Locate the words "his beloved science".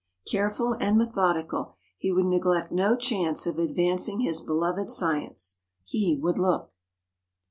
4.21-5.59